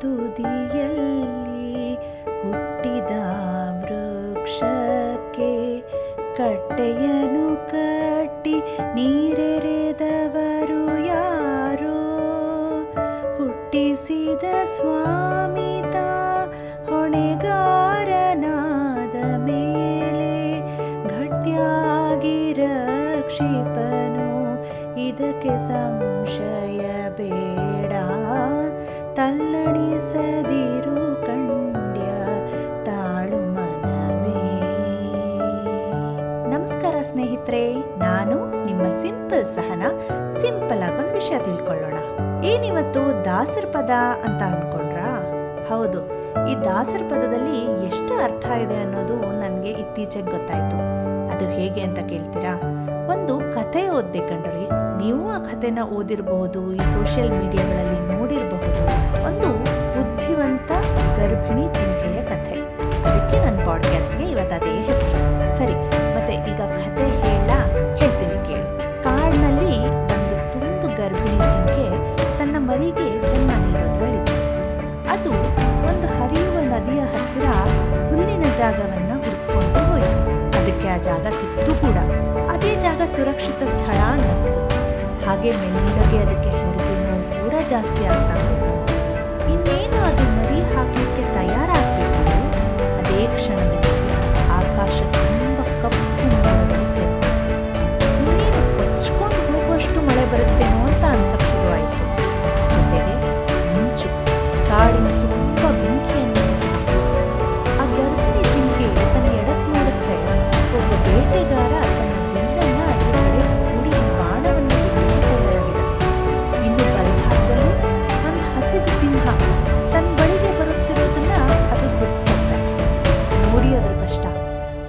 ತುದಿಯಲ್ಲಿ 0.00 1.94
ಹುಟ್ಟಿದ 2.42 3.12
ವೃಕ್ಷಕ್ಕೆ 3.80 5.80
ಕಟ್ಟೆಯನು 6.36 7.70
ಕಟ್ಟಿ 7.70 8.54
ನೀರೆರೆದವರು 8.94 11.06
ಯಾರೋ? 11.06 12.00
ಹುಟ್ಟಿಸಿದ 13.38 14.44
ಸ್ವಾಮಿತ 14.64 15.96
ಹೊಣೆಗಾರನಾದ 16.90 19.44
ಮೇಲೆ 19.44 20.60
ಗಟ್ಟಿಯಾಗಿ 21.08 22.54
ಕ್ಷಿಪನು 23.26 24.60
ಇದಕ್ಕೆ 25.00 25.58
ಸಂಶಯ 25.58 27.08
ಬೇಡ. 27.08 27.92
ತಲ್ಲಣಿಸದಿರು 29.16 29.75
ಸ್ನೇಹಿತರೆ, 37.16 37.60
ನಾನು 38.02 38.34
ನಿಮ್ಮ 38.64 38.84
ಸಿಂಪಲ್ 39.02 39.44
ಸಹನ 39.52 39.84
ಸಿಂಪಲ್ 40.40 40.80
ಆಗಿ 40.86 40.98
ಒಂದು 41.02 41.14
ವಿಷಯ 41.18 41.36
ತಿಳ್ಕೊಳ್ಳೋಣ. 41.46 41.98
ಏನಿವತ್ತು 42.50 43.02
ದಾಸರ 43.28 43.66
ಪದ 43.76 43.92
ಅಂತ 44.26 44.40
ಅನ್ಕೊಂಡ್ರಾ? 44.48 45.06
ಹೌದು, 45.70 46.00
ಈ 46.50 46.54
ದಾಸರ 46.66 47.00
ಪದದಲ್ಲಿ 47.12 47.60
ಎಷ್ಟು 47.88 48.12
ಅರ್ಥ 48.26 48.44
ಇದೆ 48.64 48.76
ಅನ್ನೋದು 48.84 49.16
ನನಗೆ 49.42 49.72
ಇತ್ತೀಚೆಗೆ 49.82 50.28
ಗೊತ್ತಾಯ್ತು. 50.34 50.80
ಅದು 51.32 51.46
ಹೇಗೆ 51.56 51.82
ಅಂತ 51.86 51.98
ಕೇಳ್ತೀರಾ? 52.12 52.52
ಒಂದು 53.14 53.36
ಕತೆ 53.56 53.84
ಓದ್ದೆ 53.98 54.22
ಕಣ್ರಿ 54.30 54.66
ನೀವು 55.02 55.22
ಆ 55.36 55.40
ಕಥೆನ 55.48 55.86
ಓದಿರಬಹುದು, 55.98 56.62
ಈ 56.78 56.82
ಸೋಷಿಯಲ್ 56.94 57.32
ಮೀಡಿಯಾಗಳಲ್ಲಿ 57.38 58.00
ನೋಡಿರಬಹುದು. 58.14 58.84
ಒಂದು 59.30 59.50
ಜಾಗ 81.06 81.26
ಸಿಕ್ತು 81.40 81.72
ಕೂಡ 81.74 81.98
ಅದೇ 82.54 82.72
ಜಾಗ 82.80 83.00
ಸುರಕ್ಷಿತ 83.06 83.60
ಸ್ಥಳ 83.74 83.98
ಅನ್ನಿಸ್ತು. 84.12 84.60
ಹಾಗೆ 85.26 85.50
ಮೆಲ್ಲಗೆ 85.60 86.18
ಅದಕ್ಕೆ 86.24 86.50
ಹೆರಿಗೆ 86.56 86.96
ನೋವು 87.04 87.28
ಕೂಡ 87.40 87.54
ಜಾಸ್ತಿ 87.68 88.02
ಆಗ್ತಾ 88.04 88.34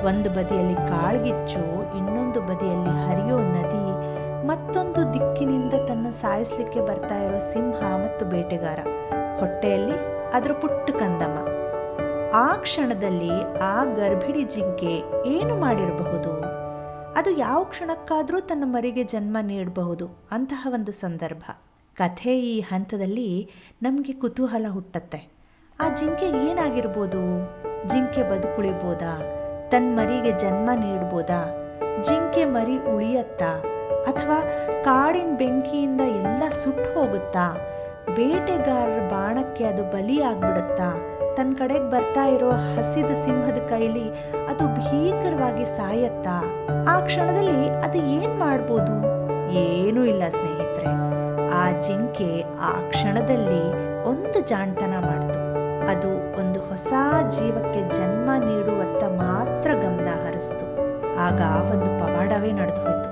ಒಂದು 0.08 0.30
ಬದಿಯಲ್ಲಿ 0.30 0.76
ಕಾಳ್ಗಿಚ್ಚು, 0.76 1.62
ಇನ್ನೊಂದು 1.98 2.42
ಬದಿಯಲ್ಲಿ 2.42 2.94
ಹರಿಯೋ 3.06 3.38
ನದಿ, 3.40 3.88
ಮತ್ತೊಂದು 4.48 5.14
ದಿಕ್ಕಿನಿಂದ 5.14 5.74
ತನ್ನ 5.88 6.10
ಸಾಯಿಸ್ಲಿಕ್ಕೆ 6.10 6.82
ಬರ್ತಾ 6.82 7.16
ಇರೋ 7.16 7.40
ಸಿಂಹ 7.52 7.82
ಮತ್ತು 8.04 8.26
ಬೇಟೆಗಾರ. 8.26 8.80
ಹೊಟ್ಟೆಯಲ್ಲಿ 9.40 9.96
ಅದರ 10.34 10.52
ಪುಟ್ಟ 10.52 10.90
ಕಂದಮ್ಮ 10.90 11.38
ಆ 12.34 12.56
ಕ್ಷಣದಲ್ಲಿ 12.56 13.60
ಆ 13.60 13.84
ಗರ್ಭಿಣಿ 13.84 14.44
ಜಿಂಕೆ 14.44 14.94
ಏನು 15.30 15.60
ಮಾಡಿರಬಹುದು? 15.60 16.32
ಅದು 17.20 17.32
ಯಾವ 17.32 17.64
ಕ್ಷಣಕ್ಕಾದರೂ 17.64 18.40
ತನ್ನ 18.40 18.64
ಮರಿಗೆ 18.66 19.04
ಜನ್ಮ 19.04 19.38
ನೀಡಬಹುದು 19.42 20.08
ಅಂತಹ 20.32 20.68
ಒಂದು 20.74 20.92
ಸಂದರ್ಭ. 20.92 21.44
ಕಥೆ 21.96 22.40
ಈ 22.40 22.60
ಹಂತದಲ್ಲಿ 22.60 23.50
ನಮಗೆ 23.84 24.14
ಕುತೂಹಲ 24.14 24.66
ಹುಟ್ಟತ್ತೆ. 24.70 25.20
ಆ 25.80 25.94
ಜಿಂಕೆಗೆ 25.94 26.52
ಏನಾಗಿರ್ಬೋದು? 26.52 27.22
ಜಿಂಕೆ 27.88 28.24
ಬದುಕುಳಿಬೋದಾ? 28.32 29.14
ತನ್ನ 29.72 30.00
ಮರಿಗೆ 30.00 30.32
ಜನ್ಮ 30.32 30.70
ನೀಡ್ಬೋದಾ? 30.76 31.70
ಜಿಂಕೆ 32.02 32.46
ಮರಿ 32.46 32.96
ಉಳಿಯತ್ತಾ? 32.96 33.62
ಅಥವಾ 34.08 34.40
ಕಾಡಿನ 34.84 35.36
ಬೆಂಕಿಯಿಂದ 35.38 36.02
ಎಲ್ಲ 36.02 36.50
ಸುಟ್ಟು 36.50 37.00
ಹೋಗುತ್ತಾ? 37.00 37.58
ಬೇಟೆಗಾರರ 38.16 39.00
ಬಾಣಕ್ಕೆ 39.12 39.64
ಅದು 39.64 39.84
ಬಲಿಯಾಗ್ಬಿಡುತ್ತಾ? 39.84 40.98
ತನ್ನ 41.38 41.56
ಕಡೆಗೆ 41.58 41.90
ಬರ್ತಾ 41.90 42.26
ಇರೋ 42.26 42.50
ಹಸಿದ 42.50 43.12
ಸಿಂಹದ 43.26 43.58
ಕೈಲಿ 43.70 44.10
ಅದು 44.48 44.68
ಭೀಕರವಾಗಿ 44.76 45.66
ಸಾಯತ್ತಾ? 45.66 46.44
ಆ 46.88 47.00
ಕ್ಷಣದಲ್ಲಿ 47.00 47.70
ಅದು 47.70 47.98
ಏನ್ 47.98 48.40
ಮಾಡ್ಬೋದು? 48.40 48.94
ಏನೂ 49.52 50.04
ಇಲ್ಲ 50.04 50.24
ಸ್ನೇಹಿತರೆ. 50.30 50.88
ಆ 51.50 51.82
ಜಿಂಕೆ 51.82 52.44
ಆ 52.60 52.72
ಕ್ಷಣದಲ್ಲಿ 52.90 53.64
ಒಂದು 54.04 54.48
ಜಾಣ್ತನ 54.48 54.94
ಮಾಡ್ತು. 55.06 55.48
ಅದು 55.88 56.40
ಒಂದು 56.40 56.60
ಹೊಸ 56.60 56.94
ಜೀವಕ್ಕೆ 57.30 57.98
ಜನ್ಮ 57.98 58.37
ಆಗ 61.28 61.42
ಒಂದು 61.74 61.90
ಪವಾಡವೇ 62.00 62.52
ನಡೆದು 62.60 62.82
ಹೋಯ್ತು. 62.86 63.10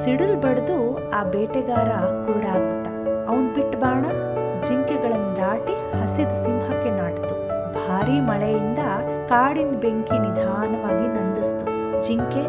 ಸಿಡಿಲ್ 0.00 0.36
ಬಡ್ದು 0.44 0.76
ಆ 1.18 1.20
ಬೇಟೆಗಾರ 1.34 1.90
ಕುರುಡಾಗ್ಬಿಟ್ಟ. 2.24 2.86
ಅವನ್ 3.30 3.48
ಬಿಟ್ಟ 3.56 3.74
ಬಾಣ 3.84 4.04
ಜಿಂಕೆಗಳನ್ನು 4.66 5.30
ದಾಟಿ 5.40 5.74
ಹಸಿದ 6.00 6.32
ಸಿಂಹಕ್ಕೆ 6.44 6.90
ನಾಟಿತು. 6.98 7.34
ಭಾರಿ 7.76 8.18
ಮಳೆಯಿಂದ 8.28 8.82
ಕಾಡಿನ 9.30 9.72
ಬೆಂಕಿ 9.82 10.16
ನಿಧಾನವಾಗಿ 10.24 11.06
ನಂದಿಸ್ತು. 11.16 11.64
ಜಿಂಕೆ 12.06 12.44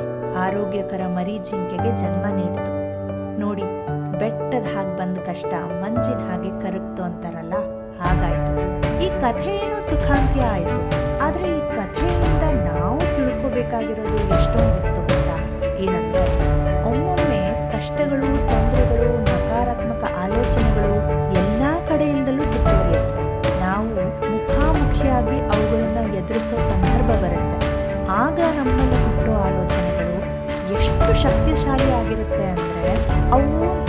ಆರೋಗ್ಯಕರ 0.45 1.03
ಮರಿ 1.17 1.35
ಜಿಂಕೆಗೆ 1.49 1.91
ಜನ್ಮ 2.01 2.25
ನೀಡಿತು. 2.39 2.71
ನೋಡಿ, 3.43 3.65
ಬೆಟ್ಟದ 4.21 4.65
ಹಾಗೆ 4.73 4.93
ಬಂದ 4.99 5.17
ಕಷ್ಟ 5.29 5.53
ಮಂಜಿನ 5.81 6.19
ಹಾಗೆ 6.29 6.51
ಕರಗ್ತು 6.63 7.01
ಅಂತಾರಲ್ಲ, 7.07 7.55
ಹಾಗಾಯ್ತು. 8.01 8.53
ಈ 9.05 9.07
ಕಥೆ 9.23 9.53
ಏನೋ 9.65 9.79
ಸುಖಾಂತ್ಯ 9.89 10.41
ಆಯಿತು. 10.55 10.79
ಆದ್ರೆ 11.25 11.47
ಈ 11.57 11.61
ಕಥೆಯಿಂದ 11.77 12.43
ನಾವು 12.69 12.99
ತಿಳ್ಕೊಬೇಕಾಗಿರೋದು 13.15 14.17
ಶಕ್ತಿಶಾಲಿ 31.27 31.87
ಆಗಿರುತ್ತೆ 31.99 32.43
ಅಂದರೆ 32.51 32.91
ಅವು 33.35 33.47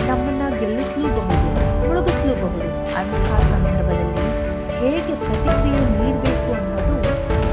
ನಮ್ಮನ್ನ 0.09 0.43
ಗೆಲ್ಲಿಸಲೂಬಹುದು, 0.61 1.49
ಮುಳುಗಿಸಲೂಬಹುದು. 1.81 2.69
ಅಂತಹ 2.99 3.37
ಸಂದರ್ಭದಲ್ಲಿ 3.51 4.25
ಹೇಗೆ 4.79 5.13
ಪ್ರತಿಕ್ರಿಯೆ 5.23 5.81
ನೀಡಬೇಕು 5.93 6.49
ಅನ್ನೋದು 6.57 6.95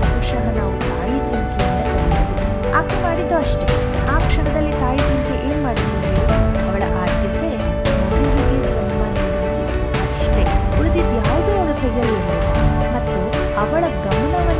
ಬಹುಶಃ 0.00 0.44
ನಾವು 0.58 0.72
ತಾಯಿ 0.86 1.18
ಜಿಂಕೆಯಿಂದ 1.28 2.18
ಆಕೆ 2.80 2.96
ಮಾಡಿದ್ದು 3.04 3.36
ಅಷ್ಟೇ. 3.42 3.68
ಆ 4.14 4.18
ಕ್ಷಣದಲ್ಲಿ 4.26 4.72
ತಾಯಿ 4.82 5.00
ಜಿಂಕೆ 5.08 5.36
ಏನು 5.48 5.60
ಮಾಡಿದ್ರು 5.66 6.22
ಅವಳ 6.66 6.82
ಆದ್ಯತೆ 7.02 7.50
ಮಗುವಿಗೆ 8.10 8.58
ಜನ್ಮ 8.74 9.00
ಅಷ್ಟೇ. 10.06 10.44
ಉಳಿದಿದ್ದು 10.78 11.14
ಯಾವುದೂ 11.22 11.52
ಅವಳು 11.60 11.76
ತೆಗೆಯಲಿಲ್ಲ 11.84 12.32
ಮತ್ತು 12.96 13.20
ಅವಳ 13.64 13.84
ಗಮನವನ್ನ 14.06 14.55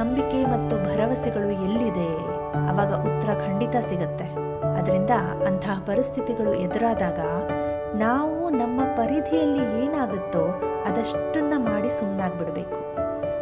ನಂಬಿಕೆ 0.00 0.44
ಮತ್ತು 0.44 0.76
ಭರವಸೆಗಳು 0.76 1.64
ಎಲ್ಲಿದೆ? 1.64 2.40
ಅವಾಗ 2.68 2.94
ಉತ್ತರ 2.94 3.34
ಖಂಡಿತ 3.34 3.76
ಸಿಗುತ್ತೆ. 3.80 4.24
ಅದರಿಂದ 4.78 5.10
ಅಂತಹ 5.46 5.82
ಪರಿಸ್ಥಿತಿಗಳು 5.86 6.54
ಎದುರಾದಾಗ 6.54 7.18
ನಾವು 7.96 8.50
ನಮ್ಮ 8.50 8.82
ಪರಿಧಿಯಲ್ಲಿ 8.82 9.84
ಏನಾಗುತ್ತೋ 9.84 10.46
ಅದಷ್ಟನ್ನ 10.86 11.52
ಮಾಡಿ 11.56 12.00
ಸುಮ್ಮನಾಗ್ಬಿಡ್ಬೇಕು 12.00 12.80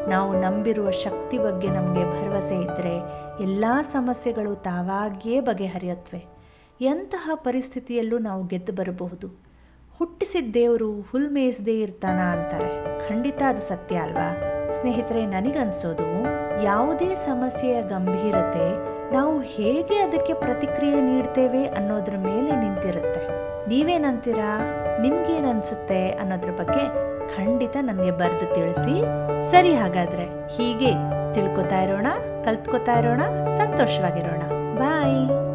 ನಾವು 0.08 0.40
ನಂಬಿರುವ 0.40 0.90
ಶಕ್ತಿ 0.90 1.38
ಬಗ್ಗೆ 1.38 1.69
ನಮಗೆ 1.69 2.05
ಭರವಸೆ 2.05 2.55
ಇದ್ದರೆ 2.55 2.99
ಎಲ್ಲ 3.43 3.64
ಸಮಸ್ಯೆಗಳು 3.82 4.54
ತಾವಾಗಿಯೇ 4.54 5.40
ಬಗೆಹರಿಯತ್ವೆ. 5.40 6.26
ಎಂತಹ 6.81 7.31
ಪರಿಸ್ಥಿತಿಯಲ್ಲೂ 7.34 8.19
ನಾವು 8.19 8.46
ಗೆದ್ದು 8.46 8.72
ಬರಬಹುದು. 8.72 9.28
ಹುಟ್ಟಿಸಿದ 9.99 10.52
ದೇವರು 10.54 11.00
ಹುಲ್ 11.00 11.37
ಇರ್ತಾನ 11.69 12.19
ಅಂತಾರೆ. 12.19 12.99
ಖಂಡಿತ 13.08 13.43
ಅದು 13.49 13.61
ಸತ್ಯ 13.61 13.96
ಅಲ್ವಾ? 13.96 14.57
ಸ್ನೇಹಿತರೆ, 14.73 15.26
ನನಗನ್ಸೋದು 15.26 16.05
ಯಾವುದೇ 16.62 17.15
ಸಮಸ್ಯೆಯ 17.15 17.82
ಗಂಭೀರತೆ, 17.82 18.99
ನಾವು 19.12 19.41
ಹೇಗೆ 19.41 19.99
ಅದಕ್ಕೆ 19.99 20.32
ಪ್ರತಿಕ್ರಿಯೆ 20.32 21.00
ನೀಡ್ತೇವೆ 21.00 21.65
ಅನ್ನೋದ್ರ 21.67 22.15
ಮೇಲೆ 22.17 22.56
ನಿಂತಿರುತ್ತೆ. 22.56 23.29
ನೀವೇನಂತೀರಾ? 23.69 24.61
ನಿಮ್ಗೇನನ್ಸುತ್ತೆ 25.03 26.09
ಅನ್ನೋದ್ರ 26.09 26.50
ಬಗ್ಗೆ 26.50 27.09
ಖಂಡಿತ 27.37 27.76
ನನಗೆ 27.81 28.11
ಬರೆದು 28.11 28.55
ತಿಳಿಸಿ. 28.55 29.03
ಸರಿ 29.50 29.75
ಹಾಗಾದ್ರೆ, 29.75 30.25
ಹೀಗೆ 30.56 30.91
ತಿಳ್ಕೊತಾ 31.35 31.82
ಇರೋಣ, 31.82 32.06
ಕಲ್ತ್ಕೊತಾ 32.44 32.99
ಇರೋಣ, 32.99 33.21
ಸಂತೋಷವಾಗಿರೋಣ. 33.47 34.43
ಬಾಯ್. 34.79 35.48